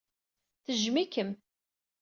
Tejjem-ikem. 0.65 1.29